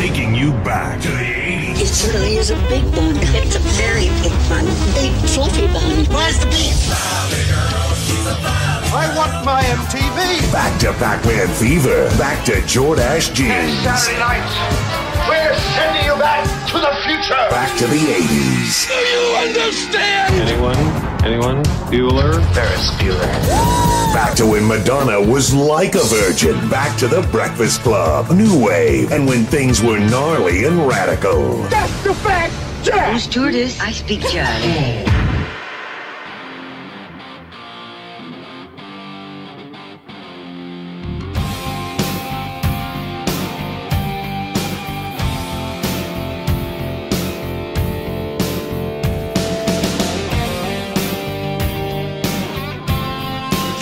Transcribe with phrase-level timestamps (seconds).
[0.00, 1.28] taking you back to the
[1.76, 1.80] 80s.
[1.84, 3.12] It certainly is a big bun.
[3.36, 4.64] It's a very big bun.
[4.96, 6.08] Big fluffy bun.
[6.08, 6.72] Where's the beef?
[8.96, 10.50] I want my MTV.
[10.50, 12.08] Back to Pac-Man Fever.
[12.16, 13.76] Back to Jordache jeans.
[13.84, 14.40] Saturday night,
[15.28, 17.34] we're sending you back to the future.
[17.50, 18.88] Back to the 80s.
[18.88, 20.34] Do you understand?
[20.34, 20.76] Anyone?
[21.24, 21.62] Anyone?
[21.90, 22.42] Bueller?
[22.54, 24.14] Ferris Bueller.
[24.14, 26.68] Back to when Madonna was like a virgin.
[26.68, 28.30] Back to the Breakfast Club.
[28.30, 29.12] New Wave.
[29.12, 31.62] And when things were gnarly and radical.
[31.64, 32.54] That's the fact,
[32.84, 33.12] Jack.
[33.12, 33.80] Who's stewardess?
[33.80, 35.09] I speak judge.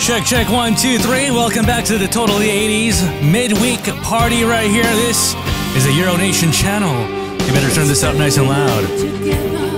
[0.09, 1.29] Check, check, one, two, three.
[1.29, 4.81] Welcome back to the Totally 80s midweek party right here.
[4.81, 5.35] This
[5.75, 6.99] is the Euro Nation channel.
[7.45, 9.68] You better turn this up nice and loud.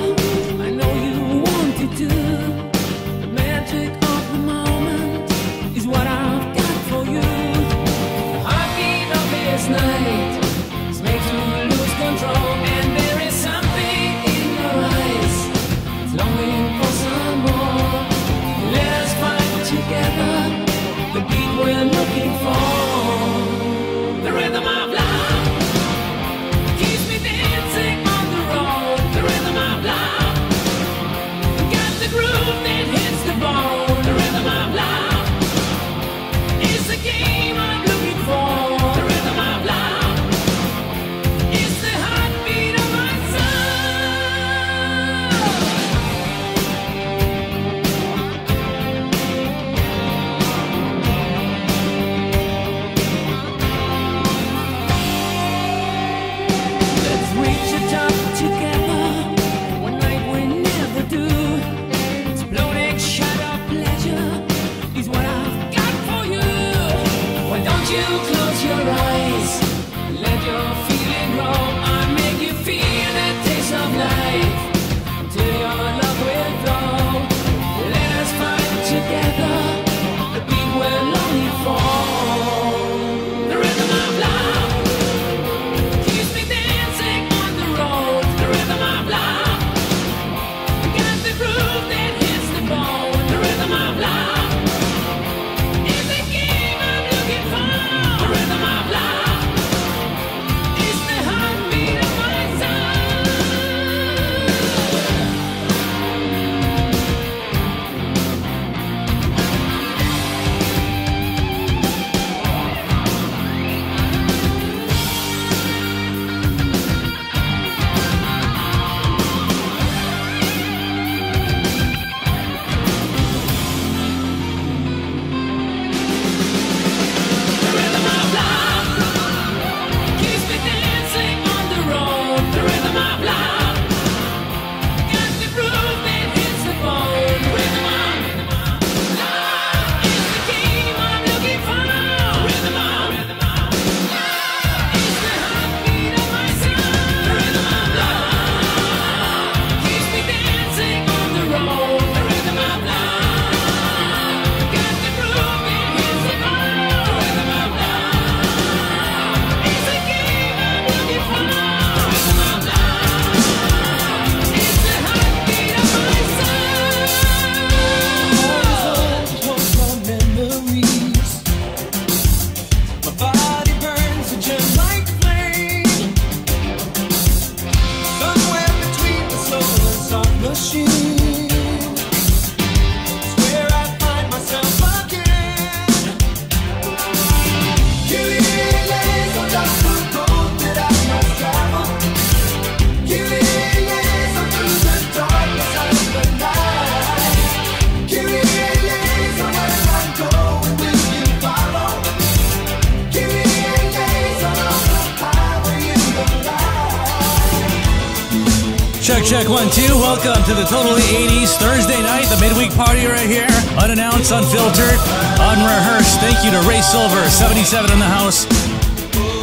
[209.51, 209.99] One, two.
[209.99, 213.51] Welcome to the Totally 80s Thursday night, the midweek party right here.
[213.75, 214.95] Unannounced, unfiltered,
[215.43, 216.23] unrehearsed.
[216.23, 218.45] Thank you to Ray Silver, 77 in the house.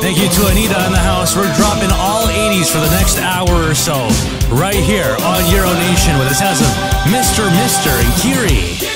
[0.00, 1.36] Thank you to Anita in the house.
[1.36, 4.08] We're dropping all 80s for the next hour or so,
[4.48, 6.72] right here on Euro Nation with the sounds of
[7.12, 7.44] Mr.
[7.60, 8.87] Mister and Kyrie.